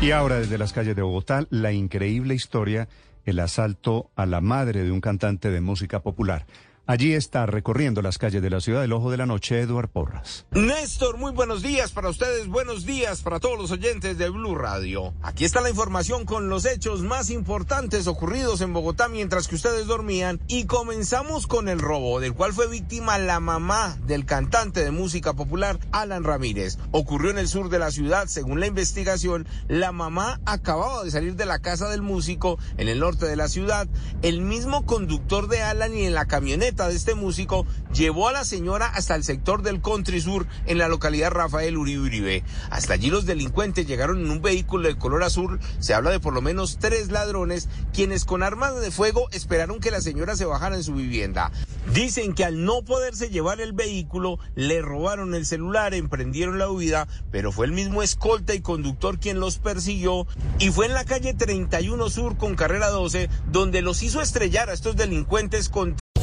[0.00, 2.86] Y ahora desde las calles de Bogotá, la increíble historia,
[3.24, 6.46] el asalto a la madre de un cantante de música popular.
[6.88, 10.46] Allí está recorriendo las calles de la ciudad del Ojo de la Noche, Eduard Porras.
[10.52, 15.12] Néstor, muy buenos días para ustedes, buenos días para todos los oyentes de Blue Radio.
[15.20, 19.88] Aquí está la información con los hechos más importantes ocurridos en Bogotá mientras que ustedes
[19.88, 24.92] dormían y comenzamos con el robo del cual fue víctima la mamá del cantante de
[24.92, 26.78] música popular Alan Ramírez.
[26.92, 31.34] Ocurrió en el sur de la ciudad, según la investigación, la mamá acababa de salir
[31.34, 33.88] de la casa del músico en el norte de la ciudad.
[34.22, 38.44] El mismo conductor de Alan y en la camioneta de este músico llevó a la
[38.44, 42.44] señora hasta el sector del Country Sur en la localidad Rafael Uribe Uribe.
[42.70, 45.58] Hasta allí los delincuentes llegaron en un vehículo de color azul.
[45.78, 49.90] Se habla de por lo menos tres ladrones quienes con armas de fuego esperaron que
[49.90, 51.50] la señora se bajara en su vivienda.
[51.94, 57.08] Dicen que al no poderse llevar el vehículo le robaron el celular, emprendieron la huida,
[57.30, 60.26] pero fue el mismo escolta y conductor quien los persiguió
[60.58, 64.74] y fue en la calle 31 Sur con carrera 12 donde los hizo estrellar a
[64.74, 65.96] estos delincuentes con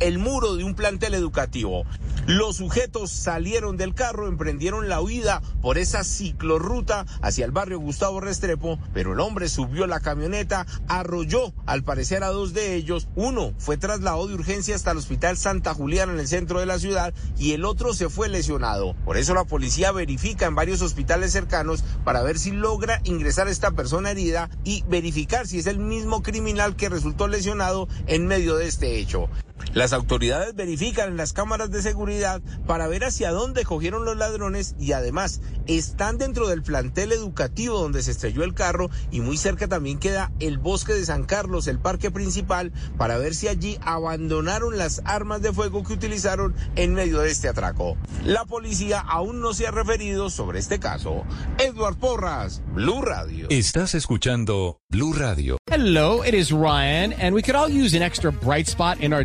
[0.00, 1.84] El muro de un plantel educativo.
[2.26, 8.20] Los sujetos salieron del carro, emprendieron la huida por esa ciclorruta hacia el barrio Gustavo
[8.20, 13.08] Restrepo, pero el hombre subió la camioneta, arrolló al parecer a dos de ellos.
[13.16, 16.78] Uno fue trasladado de urgencia hasta el hospital Santa Juliana en el centro de la
[16.78, 18.94] ciudad y el otro se fue lesionado.
[19.04, 23.50] Por eso la policía verifica en varios hospitales cercanos para ver si logra ingresar a
[23.50, 28.56] esta persona herida y verificar si es el mismo criminal que resultó lesionado en medio
[28.56, 29.28] de este hecho.
[29.72, 34.74] Las autoridades verifican en las cámaras de seguridad para ver hacia dónde cogieron los ladrones
[34.78, 39.68] y además están dentro del plantel educativo donde se estrelló el carro y muy cerca
[39.68, 44.78] también queda el bosque de San Carlos, el parque principal, para ver si allí abandonaron
[44.78, 47.96] las armas de fuego que utilizaron en medio de este atraco.
[48.24, 51.24] La policía aún no se ha referido sobre este caso.
[51.58, 53.46] Edward Porras, Blue Radio.
[53.50, 55.58] Estás escuchando Blue Radio.
[55.70, 59.24] Hello, it is Ryan, and we could all use an extra bright spot in our